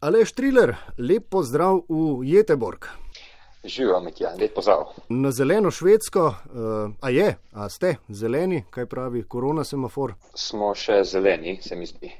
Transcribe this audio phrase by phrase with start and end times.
[0.00, 2.86] Aleš Triler, lep pozdrav v Jeteborg.
[3.64, 4.84] Živijo, Mikja, lep pozdrav.
[5.08, 10.14] Na zeleno švedsko, uh, a je, a ste zeleni, kaj pravi korona semafor?
[10.38, 12.12] Smo še zeleni, se mi zdi.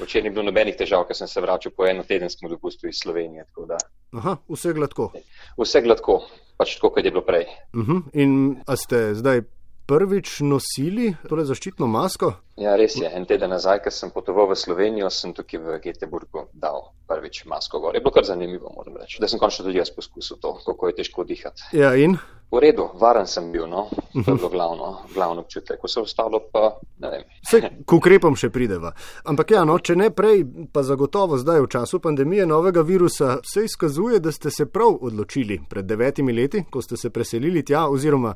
[0.00, 3.46] Včeraj ni bilo nobenih težav, ker sem se vračal po eno tedensko dopustu iz Slovenije.
[4.18, 5.12] Aha, vse gladko.
[5.54, 6.18] Vse gladko,
[6.58, 7.46] pač tako, kot je bilo prej.
[7.70, 8.10] Uh mhm, -huh.
[8.12, 9.46] In a ste zdaj
[9.90, 12.30] prvič nosili tole zaščitno masko?
[12.60, 13.08] Ja, res je.
[13.16, 17.80] En teden nazaj, ko sem potoval v Slovenijo, sem tukaj v Göteborgu dal prvič masko
[17.82, 17.96] gor.
[17.96, 19.18] Je bilo kar zanimivo, moram reči.
[19.22, 21.72] Da sem končno tudi jaz poskusil to, kako je težko dihati.
[21.74, 22.20] Ja, in?
[22.50, 26.72] V redu, varen sem bil, no, to je bilo glavno, glavno občutek, vse ostalo pa
[26.98, 27.28] ne vem.
[27.46, 28.90] Vse, k ukrepom še prideva.
[29.30, 30.42] Ampak ja, no, če ne prej,
[30.74, 35.60] pa zagotovo zdaj v času pandemije novega virusa, se izkazuje, da ste se prav odločili
[35.70, 38.34] pred devetimi leti, ko ste se preselili tja, oziroma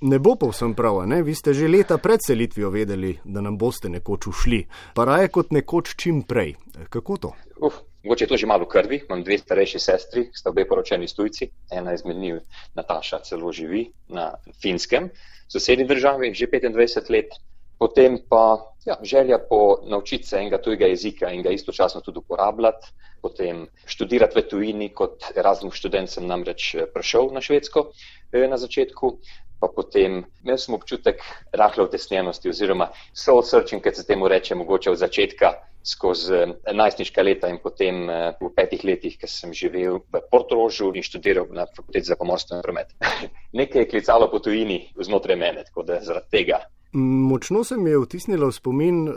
[0.00, 1.22] ne bo povsem prav, ne?
[1.22, 4.64] vi ste že leta pred selitvijo vedeli, da nam boste nekoč ušli,
[4.94, 6.56] pa raje kot nekoč čim prej.
[6.88, 7.32] Kako to?
[7.60, 9.02] Uf, mogoče je to že malo krvi.
[9.04, 11.50] Imam dve starejši sestri, sta obe poročeni tujci.
[11.70, 12.40] Ena izmed njih,
[12.74, 15.10] Nataša, celo živi na finskem,
[15.48, 17.36] v sosednji državi, že 25 let.
[17.78, 22.88] Potem pa ja, želja po naučiti se enega tujega jezika in ga istočasno tudi uporabljati.
[23.22, 27.90] Potem študirati v tujini, kot Erasmus študent sem namreč eh, prišel na Švedsko
[28.32, 29.18] eh, na začetku
[29.60, 34.90] pa potem imel sem občutek rahle utesnjenosti oziroma soul searching, kot se temu reče, mogoče
[34.90, 35.52] od začetka
[35.84, 41.06] skozi najstniška leta in potem eh, v petih letih, ker sem živel v Portorožu in
[41.06, 42.92] študiral na fakulteti za pomorstvo in promet.
[43.60, 47.98] Nekaj je klicalo po tujini znotraj mene, tako da zaradi tega Močno se mi je
[47.98, 49.14] vtisnila v spomin uh,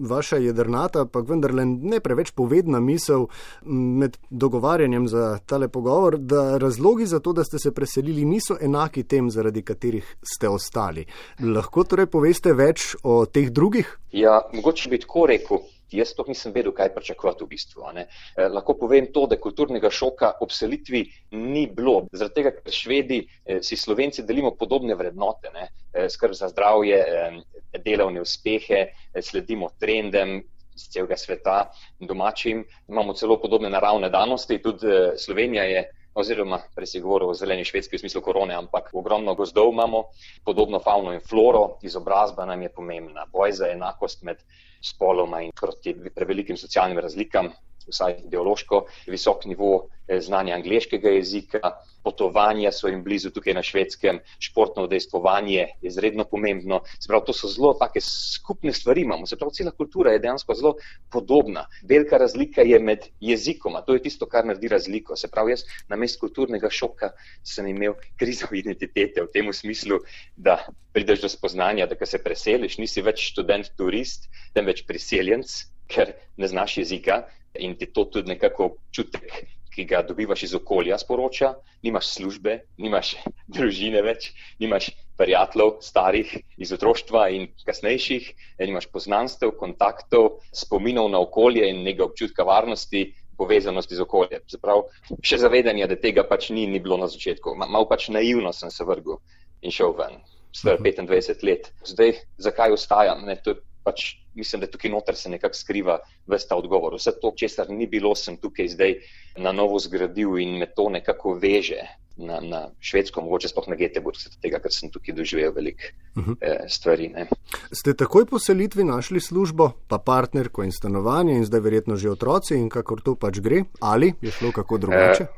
[0.00, 3.26] vaša jedrnata, pa vendarle ne preveč povedna misel
[3.64, 9.02] med dogovarjanjem za tale pogovor, da razlogi za to, da ste se preselili, niso enaki
[9.02, 11.06] tem, zaradi katerih ste ostali.
[11.40, 13.98] Lahko torej poveste več o teh drugih?
[14.12, 15.62] Ja, mogoče bi tako rekel.
[15.94, 17.88] Jaz to nisem vedel, kaj pričakovati v bistvu.
[17.96, 18.06] Eh,
[18.48, 22.06] lahko povem to, da kulturnega šoka ob selitvi ni bilo.
[22.12, 25.68] Zaradi tega, ker švedi eh, si slovenci delimo podobne vrednote, ne?
[25.92, 30.42] Eh, skrb za zdravje, eh, delovne uspehe, eh, sledimo trendem
[30.74, 31.58] z celega sveta,
[32.00, 35.84] domačim, imamo celo podobne naravne danosti, tudi eh, Slovenija je.
[36.14, 40.04] Oziroma, prej si govoril o zeleni švedski v smislu korone, ampak ogromno gozdov imamo,
[40.46, 44.44] podobno fauno in floro, izobrazba nam je pomembna, boj za enakost med
[44.78, 47.50] spoloma in proti prevelikim socialnim razlikam,
[47.88, 49.72] vsaj ideološko, visok nivo
[50.08, 51.74] eh, znanja angliškega jezika,
[52.04, 56.82] potovanja so jim blizu tukaj na švedskem, športno udejstvovanje je izredno pomembno.
[57.00, 60.54] Se pravi, to so zelo take skupne stvari imamo, se pravi, cela kultura je dejansko
[60.54, 60.74] zelo
[61.12, 61.66] podobna.
[61.88, 65.16] Velika razlika je med jezikoma, to je tisto, kar naredi razliko.
[65.16, 70.00] Se pravi, jaz na mestu kulturnega šoka sem imel krizo identitete v tem smislu,
[70.36, 70.58] da
[70.92, 75.56] prideš do spoznanja, da se preseliš, nisi več študent, turist, temveč priseljenc,
[75.88, 77.24] ker ne znaš jezika,
[77.58, 79.44] in ti to tudi nekako občutek,
[79.74, 81.54] ki ga dobivaš iz okolja, sporoča.
[81.82, 83.14] Nimaš službe, nimaš
[83.54, 84.30] družine več,
[84.62, 88.30] nimaš prijateljev, starih iz otroštva in kasnejših,
[88.62, 93.10] nimaš poznanstev, kontaktov, spominov na okolje in nekega občutka varnosti.
[93.34, 94.44] Povezanosti z okoljem.
[94.46, 94.84] Zaprav,
[95.26, 97.56] še zavedanje, da tega pač ni, ni bilo na začetku.
[97.58, 99.18] Malo pač naivno sem se vrgel
[99.58, 100.20] in šel ven,
[100.54, 101.66] star 25 let.
[101.82, 103.24] Zdaj, zakaj ostajam?
[103.26, 106.96] Ne, to je pač mislim, da tukaj noter se nekako skriva vse ta odgovor.
[106.98, 108.96] Vse to, česar ni bilo, sem tukaj zdaj
[109.36, 111.84] na novo zgradil in me to nekako veže
[112.16, 115.82] na, na švedsko, mogoče sploh na Göteborg, tega, ker sem tukaj doživel veliko
[116.16, 116.32] uh mhm.
[116.32, 116.36] -huh.
[116.40, 117.08] eh, stvari.
[117.08, 117.26] Ne.
[117.72, 122.54] Ste takoj po selitvi našli službo, pa partnerko in stanovanje in zdaj verjetno že otroci
[122.54, 125.22] in kakor to pač gre, ali je šlo kako drugače?
[125.22, 125.28] Eh,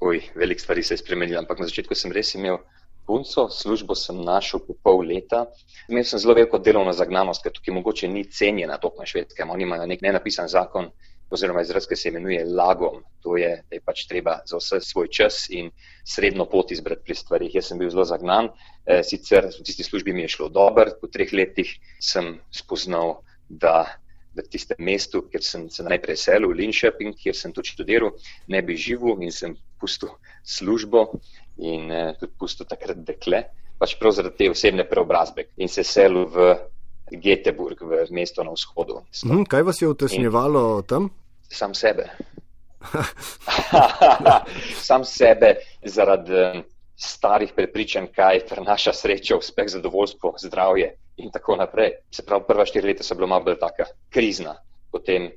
[0.00, 2.56] oj, veliko stvari se je spremenilo, ampak na začetku sem res imel
[3.06, 5.44] punco, službo sem našel po pol leta.
[5.88, 9.50] Imel sem zelo veliko delovno zagnanost, ker tukaj mogoče ni cenjena tok na švedskem.
[9.50, 10.90] Oni imajo nek nenapisan zakon,
[11.30, 13.02] oziroma izraz, ki se imenuje lagom.
[13.24, 15.70] To je, da je pač treba za vse svoj čas in
[16.04, 17.54] srednjo pot izbrati pri stvarih.
[17.54, 18.52] Jaz sem bil zelo zagnan,
[18.86, 23.84] e, sicer v tisti službi mi je šlo dobro, po treh letih sem spoznal, da
[24.34, 28.16] v tistem mestu, kjer sem se najprej selil, v Linšepin, kjer sem tudi študiral,
[28.50, 30.10] ne bi živel in sem pustil
[30.42, 31.20] službo
[31.56, 33.42] in eh, tudi pusto takrat dekle,
[33.78, 36.54] pač prav zaradi te osebne preobrazbe in se selil v
[37.20, 39.02] Göteborg, v mesto na vzhodu.
[39.24, 41.10] Mm, kaj vas je utesnjevalo in tam?
[41.52, 42.08] Sam sebe.
[44.88, 45.54] sam sebe
[45.84, 46.62] zaradi eh,
[46.96, 51.98] starih prepričanj, kaj prenaša srečo, uspeh, zadovoljstvo, zdravje in tako naprej.
[52.10, 54.56] Se pravi, prva štiri leta so bila malo bolj taka krizna,
[54.92, 55.30] potem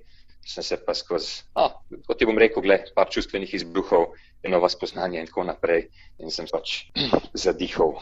[0.47, 1.75] sem se pa skozi, ah,
[2.07, 4.13] kot ti bom rekel, gled, par čustvenih izbruhov,
[4.47, 5.89] nova spoznanja in tako naprej.
[6.23, 6.87] In sem pač
[7.45, 7.97] zadihal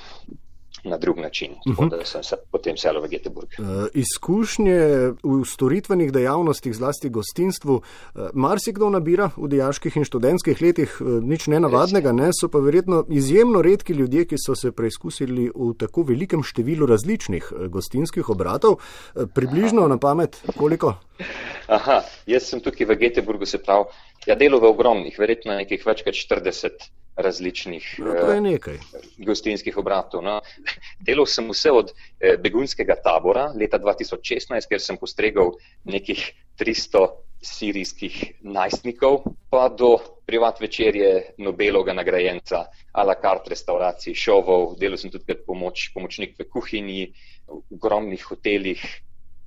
[0.83, 1.89] na drug način, uh -huh.
[1.89, 3.49] da sem se potem selil v Göteborg.
[3.59, 4.79] Uh, izkušnje
[5.23, 11.47] v storitvenih dejavnostih, zlasti gostinstvu, uh, marsikdo nabira v dejaških in študentskih letih, uh, nič
[11.47, 16.43] nenavadnega, ne, so pa verjetno izjemno redki ljudje, ki so se preizkusili v tako velikem
[16.43, 18.71] številu različnih uh, gostinskih obratov.
[18.71, 19.89] Uh, približno Aha.
[19.89, 20.95] na pamet, koliko?
[21.67, 23.85] Aha, jaz sem tukaj v Göteborgu, se pravi,
[24.27, 28.79] ja, delo v ogromnih, verjetno nekih več kot 40 različnih no, uh,
[29.25, 30.23] gostinskih obratov.
[30.23, 30.39] No.
[30.99, 36.25] Delal sem vse od eh, begunskega tabora leta 2016, kjer sem postregal nekih
[36.59, 37.07] 300
[37.45, 45.13] sirijskih najstnikov, pa do privat večerje Nobelovega nagrajenca, a la carte restauracij, šovov, delal sem
[45.13, 47.03] tudi kot pomoč, pomočnik v kuhinji,
[47.47, 48.81] v ogromnih hotelih,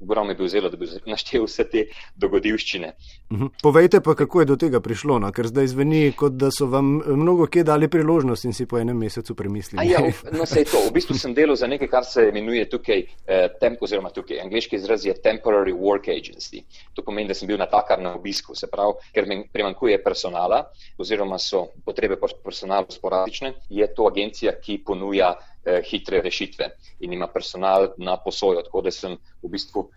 [0.01, 1.85] ogromno bi vzelo, da bi naštel vse te
[2.17, 2.93] dogodivščine.
[3.33, 3.47] Mhm.
[3.63, 5.33] Povejte pa, kako je do tega prišlo, no?
[5.33, 8.99] ker zdaj zveni, kot da so vam mnogo kje dali priložnost in si po enem
[8.99, 9.91] mesecu premislili.
[9.91, 10.01] Ja,
[10.39, 10.83] no, se je to.
[10.89, 14.77] V bistvu sem delal za nekaj, kar se imenuje tukaj, eh, temp, oziroma tukaj, angliški
[14.77, 16.65] izraz je temporary work agency.
[16.95, 20.65] To pomeni, da sem bil na takar na obisku, se pravi, ker mi primankuje personala
[20.99, 25.35] oziroma so potrebe po personalu sporadične, je to agencija, ki ponuja
[25.65, 26.71] eh, hitre rešitve
[27.01, 28.63] in ima personal na posojo.
[28.63, 29.89] Tako da sem v bistvu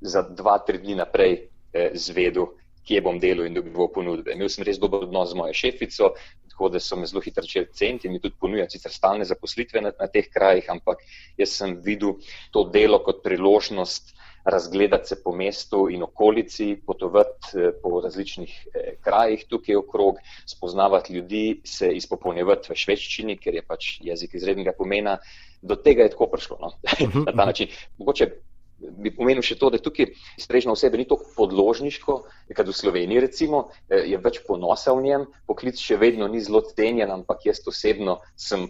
[0.00, 1.36] za dva, tri dni naprej
[1.72, 2.52] eh, zvedel,
[2.84, 4.34] kje bom delal in dobival ponudbe.
[4.34, 6.12] Imel sem res dober odnos z mojo šefico,
[6.54, 9.80] tako da so me zelo hitro začeli ceniti in mi tudi ponujati sicer stalne zaposlitve
[9.80, 11.00] na, na teh krajih, ampak
[11.40, 12.18] jaz sem videl
[12.52, 14.12] to delo kot priložnost
[14.44, 21.14] razgledati se po mestu in okolici, potovati eh, po različnih eh, krajih tukaj okrog, spoznavati
[21.14, 25.18] ljudi, se izpopolnjevati v švedščini, ker je pač jezik izrednega pomena.
[25.62, 26.58] Do tega je tako prišlo.
[26.60, 26.72] No?
[27.26, 27.72] Na ta način.
[27.98, 28.30] Mogoče
[28.78, 30.10] bi pomenil še to, da tukaj
[30.40, 32.16] strežna osebe ni tako podložniško,
[32.56, 36.60] kot v Sloveniji recimo, eh, je več ponosa v njem, poklic še vedno ni zelo
[36.68, 38.68] cenjen, ampak jaz osebno sem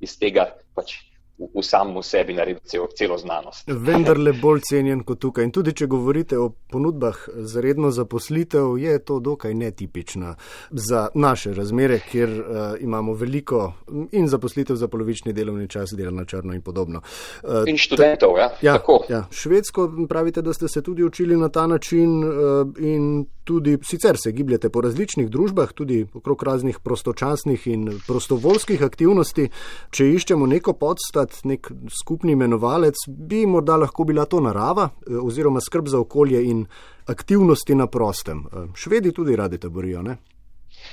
[0.00, 1.02] iz tega pač
[1.38, 3.68] v samem sebi naredil cel, celo znanost.
[3.68, 5.44] Vendar le bolj cenjen kot tukaj.
[5.44, 10.34] In tudi, če govorite o ponudbah za redno zaposlitev, je to dokaj netipično
[10.70, 13.72] za naše razmere, kjer uh, imamo veliko
[14.12, 17.02] in zaposlitev za polovični delovni čas, delo na črno in podobno.
[17.42, 18.50] Uh, in študentov, ja.
[18.62, 19.24] Ja, ja.
[19.30, 22.32] Švedsko pravite, da ste se tudi učili na ta način uh,
[22.78, 29.48] in tudi sicer se gibljete po različnih družbah, tudi okrog raznih prostočasnih in prostovoljskih aktivnosti.
[29.94, 31.70] Če iščemo neko podstat, nek
[32.00, 36.64] skupni imenovalec, bi morda lahko bila to narava eh, oziroma skrb za okolje in
[37.06, 38.46] aktivnosti na prostem.
[38.46, 40.18] Eh, švedi tudi radi taborijo, ne?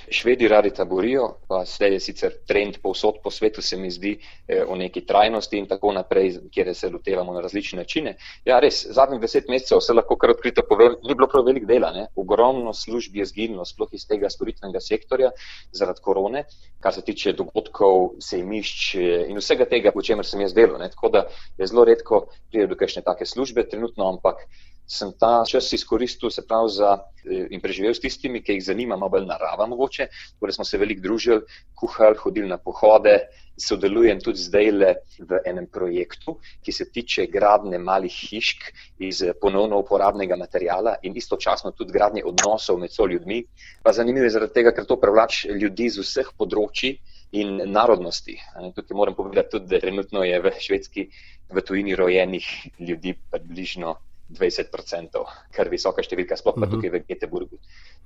[0.10, 4.18] Švedi radi taborijo, pa zdaj je sicer trend povsod po svetu, se mi zdi,
[4.48, 8.16] eh, o neki trajnosti in tako naprej, kjer se lotevamo na različne načine.
[8.46, 11.92] Ja, res, zadnjih deset mesecev se lahko kar odkrito povem, ni bilo prav velik dela.
[11.92, 12.08] Ne?
[12.16, 15.32] Ogromno služb je zginilo, sploh iz tega storitvenega sektorja
[15.72, 16.46] zaradi korone,
[16.84, 20.80] kar se tiče dogodkov, sejmišč eh, in vsega tega, po čemer sem jaz delal.
[20.82, 20.90] Ne?
[20.94, 21.26] Tako da
[21.58, 24.48] je zelo redko pride do kakšne take službe trenutno, ampak
[24.88, 28.98] sem ta čas izkoristil se prav za eh, in preživel s tistimi, ki jih zanima,
[28.98, 30.08] malo bolj narava mogoče.
[30.40, 31.42] Torej smo se veliko družili,
[31.76, 33.16] kuhali, hodili na pohode,
[33.58, 38.70] sodelujem tudi zdaj le v enem projektu, ki se tiče gradne malih hišk
[39.00, 43.44] iz eh, ponovno uporabnega materijala in istočasno tudi gradnje odnosov med so ljudmi.
[43.84, 46.98] Pa zanimivo je zaradi tega, ker to privlač ljudi z vseh področji.
[47.34, 48.36] In narodnosti.
[48.76, 51.08] Tukaj moram povedati tudi, da trenutno je v Švedski
[51.50, 52.46] v tujini rojenih
[52.78, 53.96] ljudi približno
[54.30, 55.24] 20%,
[55.54, 56.76] kar visoka številka, sploh pa uh mhm.
[56.76, 56.82] -huh.
[56.82, 57.58] tukaj v Göteborgu.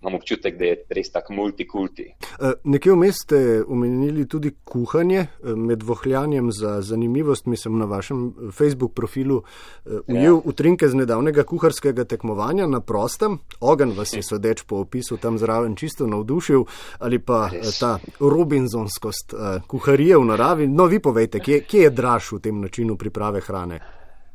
[0.02, 2.14] Imam občutek, da je res tako multikulti.
[2.40, 7.46] Uh, nekje vmes ste omenili tudi kuhanje uh, med vohljanjem za zanimivost.
[7.46, 9.44] Mislim na vašem uh, Facebook profilu
[10.08, 10.42] ujel ja.
[10.46, 13.40] utrinke z nedavnega kuharskega tekmovanja na prostem.
[13.60, 16.64] Ogen vas je sodeč po opisu tam zraven čisto navdušil
[17.00, 17.80] ali pa res.
[17.80, 20.68] ta robinsonskost uh, kuharije v naravi.
[20.68, 23.80] No, vi povejte, kje, kje je draž v tem načinu priprave hrane?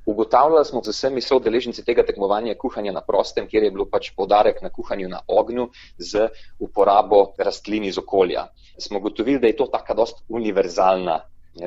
[0.07, 4.63] Ugotavljali smo z vsemi soodeleženci tega tekmovanja kuhanja na prostem, kjer je bilo pač podarek
[4.63, 5.69] na kuhanju na ognju
[5.99, 6.29] z
[6.59, 8.49] uporabo rastlin iz okolja.
[8.79, 11.21] Smo ugotovili, da je to taka dost univerzalna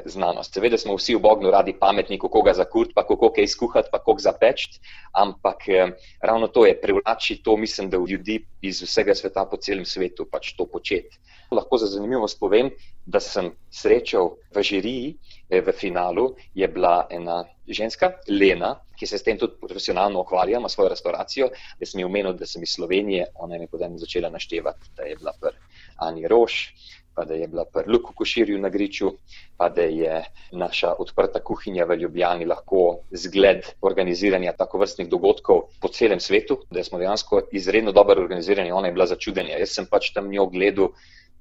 [0.05, 0.53] znanost.
[0.53, 3.99] Seveda smo vsi v Bognu radi pametni, kako ga zakurt, pa kako kaj skuhati, pa
[3.99, 4.79] kako zapečti,
[5.13, 9.57] ampak eh, ravno to je privlači, to mislim, da v ljudi iz vsega sveta po
[9.57, 11.19] celem svetu pač to početi.
[11.51, 12.71] Lahko za zanimivost povem,
[13.05, 15.15] da sem srečal v žiriji,
[15.49, 20.59] eh, v finalu je bila ena ženska, Lena, ki se s tem tudi profesionalno ukvarja,
[20.59, 21.49] ima svojo restauracijo.
[21.79, 25.15] Jaz sem ji omenil, da sem iz Slovenije, ona je potem začela naštevati, da je
[25.15, 25.57] bila pr
[25.97, 26.73] Ani Roš,
[27.15, 29.11] pa da je bila pr Luku Koširju na Griču,
[29.57, 35.87] pa da je naša odprta kuhinja v Ljubljani lahko zgled organiziranja tako vrstnih dogodkov po
[35.87, 39.57] celem svetu, da smo dejansko izredno dobro organizirani, ona je bila začudenja.
[39.57, 40.91] Jaz sem pač tam njo gledal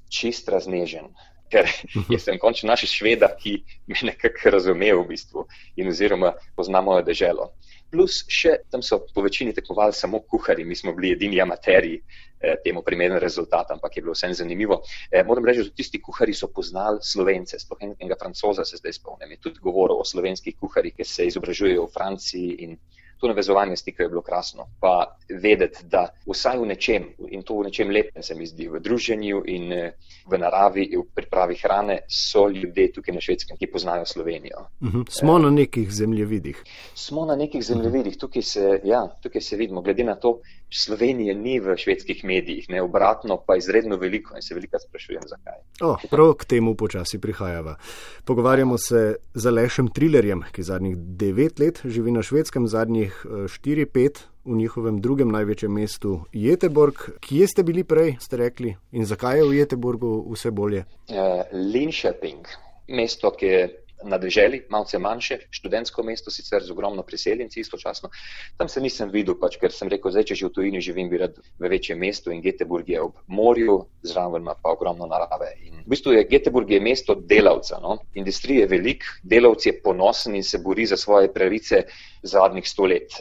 [0.09, 1.11] čist raznežen,
[1.51, 1.69] ker
[2.15, 3.59] jaz sem končno naš šveda, ki
[3.91, 5.47] me nekako razume v bistvu
[5.77, 7.53] in oziroma pozna mojo deželo.
[7.95, 12.57] Plus še tam so po večini tekmovali samo kuhari, mi smo bili edini amateri eh,
[12.65, 14.81] temu primeren rezultat, ampak je bilo vsem zanimivo.
[15.13, 19.37] Eh, moram reči, da tisti kuhari so poznali slovence, sploh enega francoza se zdaj spomnim,
[19.37, 22.79] je tudi govoril o slovenskih kuharjih, ki se izobražujejo v Franciji in
[23.25, 24.67] to navezovanje stika je bilo krasno.
[24.81, 28.81] Pa vedeti, da vsaj v nečem, in to v nečem lepem se mi zdi, v
[28.85, 29.95] druženju in eh,
[30.29, 34.67] v naravi, v pripravi hrane, so ljudje tukaj na švedskem, ki poznajo Slovenijo.
[34.81, 35.01] Uh mhm.
[35.01, 35.19] -huh.
[35.19, 36.63] Smo na nekih zemljevidih.
[36.95, 40.41] Smo na nekih zemljevidih, tukaj se, ja, tukaj se vidimo, glede na to,
[40.75, 45.61] Slovenije ni v švedskih medijih, ne obratno, pa izredno veliko in se veliko sprašujem, zakaj.
[45.87, 47.77] O, prav k temu počasi prihajava.
[48.25, 53.87] Pogovarjamo se z Alešem Trillerjem, ki zadnjih devet let živi na švedskem, zadnjih eh, štiri,
[53.87, 56.95] pet v njihovem drugem največjem mestu Jeteborg.
[57.21, 60.85] Kje ste bili prej, ste rekli, in zakaj je v Jeteborgu vse bolje?
[61.09, 62.49] Uh, Linköping,
[62.89, 63.63] mesto, ki je
[64.05, 68.11] na deželi, malce manjše, študentsko mesto, sicer z ogromno priseljenci istočasno.
[68.57, 71.21] Tam se nisem videl, pač, ker sem rekel, zdaj, če že v tujini živim, bi
[71.23, 75.55] rad v večjem mestu in Göteborg je ob morju, zraven ima pa ogromno narave.
[75.65, 77.99] In v bistvu je Göteborg je mesto delavca, no?
[78.15, 81.85] industrije je velik, delavci je ponosen in se bori za svoje pravice
[82.23, 83.21] zadnjih sto let.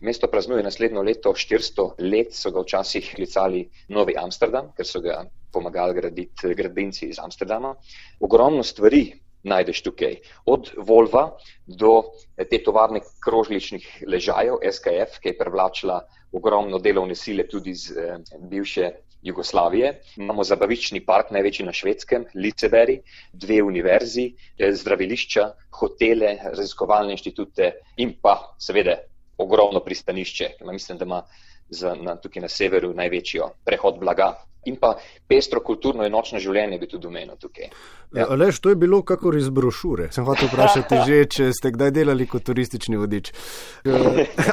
[0.00, 3.62] Mesto praznuje naslednjo leto 400 let, so ga včasih klicali
[3.94, 7.74] Novi Amsterdam, ker so ga pomagali graditi gradbinci iz Amsterdama.
[8.20, 9.04] Ogromno stvari
[9.42, 10.16] najdeš tukaj.
[10.46, 12.02] Od Volva do
[12.50, 16.00] te tovarne krožličnih ležajev, SKF, ki je privlačila
[16.32, 18.90] ogromno delovne sile tudi iz eh, bivše
[19.22, 20.00] Jugoslavije.
[20.16, 23.00] Imamo zabavični park, največji na švedskem, Liceberi,
[23.32, 28.98] dve univerzi, eh, zdravilišča, hotele, raziskovalne inštitute in pa seveda
[29.38, 30.50] ogromno pristanišče.
[30.72, 31.22] Mislim, da ima
[31.68, 34.34] za, na, tukaj na severu največjo prehod blaga
[34.64, 34.96] in pa
[35.28, 37.70] pestro kulturno in nočno življenje bi tudi omenil tukaj.
[38.16, 38.24] Ja.
[38.32, 40.08] Alež, to je bilo kakor iz brošure.
[40.12, 43.32] Sem hotel vprašati že, če ste kdaj delali kot turistični vodič.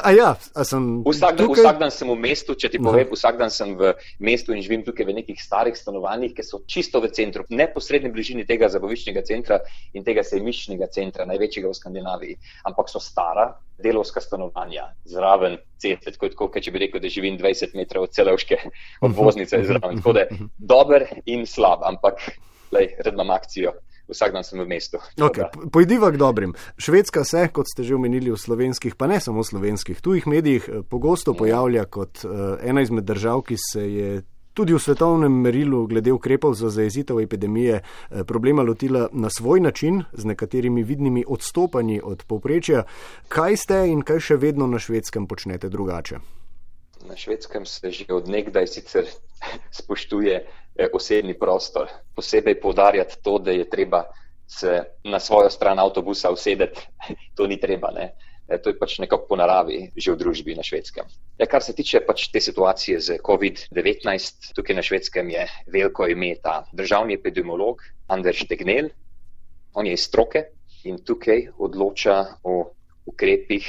[0.06, 3.40] A ja, a sem vsak, dan, vsak dan sem v mestu, če ti povem, vsak
[3.40, 7.08] dan sem v mestu in živim tukaj v nekih starih stanovanjih, ki so čisto v
[7.16, 9.62] centru, v neposredni bližini tega zabaviščnega centra
[9.96, 12.36] in tega sejmiščnega centra, največjega v Skandinaviji.
[12.68, 17.76] Ampak so stara delovska stanovanja zraven ceste, tako, tako če bi rekel, da živim 20
[17.76, 18.56] metrov od celovške
[19.04, 20.00] obvoznice zraven.
[20.06, 22.14] Tako da dober in slab, ampak
[23.04, 23.72] redno akcijo.
[24.08, 24.98] Vsak dan sem v mestu.
[25.18, 26.54] Okay, Pojdiva k dobrim.
[26.78, 30.68] Švedska se, kot ste že omenili v slovenskih, pa ne samo v slovenskih, tujih medijih,
[30.68, 31.38] eh, pogosto ja.
[31.38, 34.22] pojavlja kot uh, ena izmed držav, ki se je
[34.54, 40.04] tudi v svetovnem merilu glede ukrepov za zajezitev epidemije uh, problema lotila na svoj način,
[40.12, 42.86] z nekaterimi vidnimi odstopanji od povprečja.
[43.28, 46.45] Kaj ste in kaj še vedno na švedskem počnete drugače?
[47.06, 49.06] Na švedskem se že odnegdaj sicer
[49.78, 51.88] spoštuje eh, osebni prostor.
[52.14, 54.04] Posebej povdarjati to, da je treba
[54.46, 56.80] se na svojo stran avtobusa usedeti,
[57.36, 57.90] to ni treba.
[57.90, 58.14] Ne?
[58.48, 61.06] E, to je pač nekako po naravi že v družbi na švedskem.
[61.38, 66.34] Ja, kar se tiče pač te situacije z COVID-19, tukaj na švedskem je veliko ime
[66.42, 68.90] ta državni epidemiolog Anders Tegnell.
[69.74, 70.46] On je iz stroke
[70.86, 72.70] in tukaj odloča o
[73.06, 73.66] ukrepih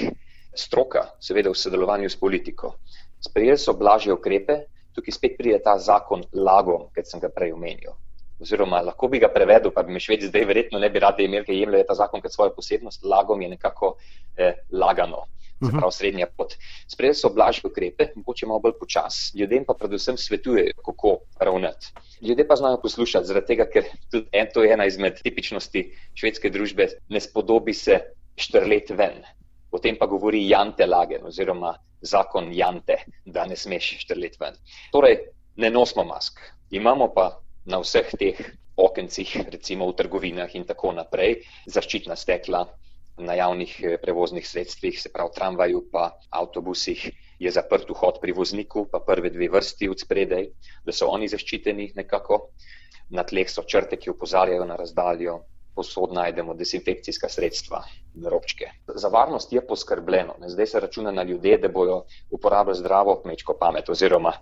[0.58, 2.78] stroka, seveda v sodelovanju s politiko
[3.24, 4.62] sprejeli so blažje ukrepe,
[4.98, 7.96] tukaj spet pride ta zakon lagom, kot sem ga prej omenil.
[8.42, 11.46] Oziroma, lahko bi ga prevedel, pa bi me švedi zdaj verjetno ne bi radi imeli,
[11.46, 13.06] ker jemljajo ta zakon kot svojo posebnost.
[13.06, 13.96] Lagom je nekako
[14.38, 15.24] eh, lagano,
[15.58, 16.54] se pravi srednja pot.
[16.88, 21.94] Sprejeli so blažje ukrepe, mogoče malo bolj počas, ljudem pa predvsem svetujejo, kako ravnati.
[22.22, 25.84] Ljudje pa znajo poslušati, zaradi tega, ker tudi en, to je ena izmed tipičnosti
[26.14, 28.00] švedske družbe, ne spodobi se
[28.38, 29.26] štrlet ven.
[29.72, 34.56] Potem pa govori Jante Lagen oziroma zakon Jante, da ne smeš štrleti ven.
[34.92, 35.18] Torej,
[35.58, 36.40] ne nosimo mask.
[36.72, 37.30] Imamo pa
[37.66, 38.40] na vseh teh
[38.78, 42.68] okencih, recimo v trgovinah in tako naprej, zaščitna stekla
[43.18, 47.10] na javnih eh, prevoznih sredstvih, se pravi tramvaju pa avtobusih
[47.40, 50.50] je zaprt vhod pri vozniku, pa prve dve vrsti od spredaj,
[50.86, 52.50] da so oni zaščiteni nekako.
[53.10, 55.38] Na tleh so črte, ki upozarjajo na razdaljo,
[55.78, 57.84] posod najdemo desinfekcijska sredstva,
[58.26, 58.72] robčke.
[58.96, 60.34] Za varnost je poskrbljeno.
[60.48, 64.34] Zdaj se računa na ljudje, da bodo uporabljali zdravo kmečko pamet, oziroma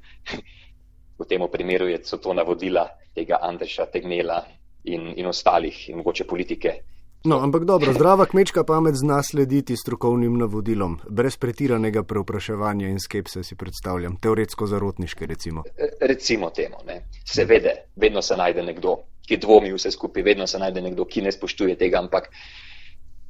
[1.19, 4.43] v tem primeru so to navodila tega Andreša Tegnela
[4.83, 6.79] in, in ostalih, in mogoče politike.
[7.25, 13.41] No, ampak dobro, zdrava kmečka pamet zna slediti strokovnim navodilom, brez pretiranega preopraševanja in skepse,
[13.43, 15.63] si predstavljam, teoretsko zarotniške, recimo.
[16.01, 17.01] Recimo temu, ne.
[17.25, 21.31] seveda, vedno se najde nekdo, ki dvomi vse skupaj, vedno se najde nekdo, ki ne
[21.31, 22.29] spoštuje tega, ampak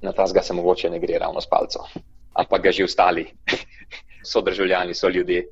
[0.02, 1.88] na ta zga se mogoče ne gre ravno s palco.
[2.36, 3.26] Ampak ga že ostali
[4.32, 5.48] so državljani, so ljudje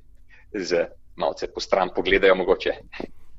[0.54, 0.86] z
[1.16, 2.74] malce po stran pogledajo mogoče.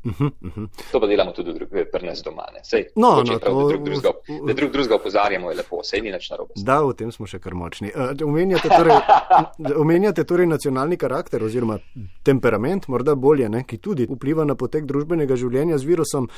[0.05, 0.69] Uh -huh, uh -huh.
[0.93, 2.45] To pa delamo tudi pri nas doma.
[2.63, 3.63] Sej, no, no, prav, to...
[3.63, 4.11] da, drug drugega,
[4.47, 6.53] da drug drugega opozarjamo, je lepo, sej ni nič narobe.
[6.57, 7.93] Da, v tem smo še kar močni.
[7.95, 8.97] Uh, omenjate, torej,
[9.85, 11.79] omenjate torej nacionalni karakter oziroma
[12.23, 16.29] temperament, morda bolje, ne, ki tudi vpliva na potek družbenega življenja z virusom.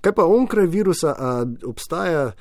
[0.00, 2.32] Kaj pa onkraj virusa, a obstaja?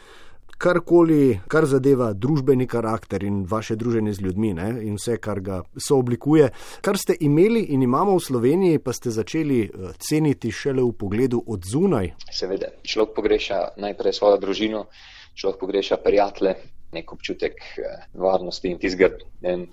[0.58, 5.62] Karkoli, kar zadeva družbeni karakter in vaše druženje z ljudmi ne, in vse, kar ga
[5.88, 6.50] sooblikuje.
[6.82, 11.44] Kar ste imeli in imamo v Sloveniji, pa ste začeli eh, ceniti šele v pogledu
[11.48, 12.14] od zunaj.
[12.32, 14.88] Seveda, človek pogreša najprej svojo družino,
[15.38, 16.56] človek pogreša prijatelje,
[16.92, 19.10] nek občutek eh, varnosti in tizga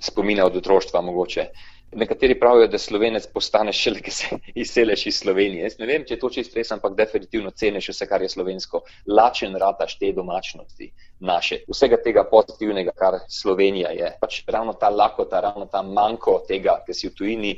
[0.00, 1.47] spomina od otroštva mogoče.
[1.94, 5.62] Nekateri pravijo, da slovenec postane šele, ki se izseleš iz Slovenije.
[5.62, 8.80] Jaz ne vem, če je to čisto res, ampak definitivno ceniš vse, kar je slovensko.
[9.06, 10.90] Lačen rataš te domačnosti
[11.21, 14.11] naše, vsega tega pozitivnega, kar Slovenija je.
[14.21, 17.54] Pač ravno ta lakota, ravno ta manjko tega, ki si v tujini,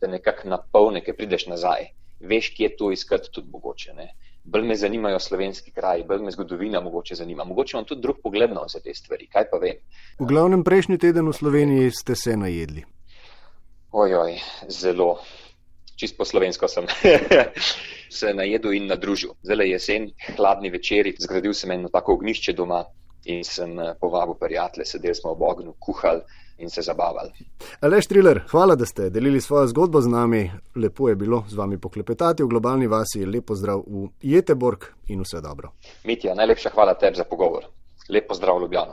[0.00, 1.88] te nekako napolne, ki prideš nazaj.
[2.20, 3.96] Veš, kje je to iskati tudi mogoče.
[3.96, 4.10] Ne?
[4.44, 7.44] Bolj me zanimajo slovenski kraji, bolj me zgodovina mogoče zanima.
[7.44, 9.76] Mogoče imam tudi drug pogled na vse te stvari, kaj pa vem.
[10.18, 12.84] V glavnem prejšnji teden v Sloveniji ste se najedli.
[13.92, 15.18] Ojoj, zelo.
[15.96, 16.86] Čist po slovensko sem
[18.18, 19.34] se najedel in nadružil.
[19.42, 22.84] Zdaj je jesen, hladni večeri, zgradil sem eno tako ognišče doma
[23.24, 26.22] in sem eh, povabil prijatelje, sedeli smo ob ognju, kuhali
[26.60, 27.30] in se zabavali.
[27.80, 30.50] Aleš Triler, hvala, da ste delili svojo zgodbo z nami.
[30.76, 33.26] Lepo je bilo z vami poklepetati v globalni vasi.
[33.26, 35.72] Lepo zdrav v Jeteborg in vse dobro.
[36.04, 37.64] Mitja, najlepša hvala tebi za pogovor.
[38.08, 38.88] Lepo zdrav, Ljubljano.